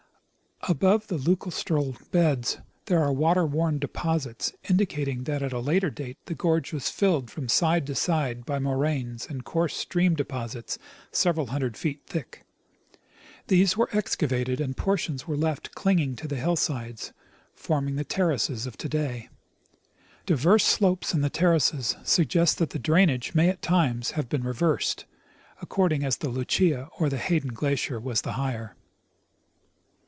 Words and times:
Above 0.69 1.07
the 1.07 1.17
lacustral 1.17 1.97
beds 2.11 2.59
there 2.85 3.01
are 3.01 3.11
water 3.11 3.47
worn 3.47 3.79
deposits, 3.79 4.53
indicating 4.69 5.23
that 5.23 5.41
at 5.41 5.51
a 5.51 5.59
later 5.59 5.89
date 5.89 6.19
the 6.25 6.35
gorge 6.35 6.71
was 6.71 6.87
filled 6.91 7.31
from 7.31 7.49
side 7.49 7.87
to 7.87 7.95
side 7.95 8.45
by 8.45 8.59
moraines 8.59 9.25
and 9.27 9.43
coarse 9.43 9.75
stream 9.75 10.15
clej^osits 10.15 10.77
several 11.11 11.47
hundred 11.47 11.75
feet 11.75 12.03
thick. 12.05 12.45
These 13.47 13.75
were 13.75 13.89
excavated, 13.91 14.61
and 14.61 14.77
portions 14.77 15.25
were 15.25 15.35
left 15.35 15.73
clinging 15.73 16.15
to 16.17 16.27
the 16.27 16.35
hill 16.35 16.55
sides, 16.55 17.11
forming 17.55 17.95
the 17.95 18.03
terraces 18.05 18.67
of 18.67 18.77
to 18.77 18.87
day. 18.87 19.29
Diverse 20.27 20.63
slopes 20.63 21.11
in 21.11 21.21
the 21.21 21.31
terraces 21.31 21.95
suggest 22.03 22.59
that 22.59 22.69
the 22.69 22.77
drainage 22.77 23.33
may 23.33 23.49
at 23.49 23.63
times 23.63 24.11
have 24.11 24.29
been 24.29 24.43
reversed, 24.43 25.05
ac 25.57 25.65
cording 25.69 26.03
as 26.03 26.17
the 26.17 26.29
Lucia 26.29 26.87
or 26.99 27.09
the 27.09 27.17
Hayden 27.17 27.51
glacier 27.53 27.99
was 27.99 28.21
the 28.21 28.33
higher. 28.33 28.75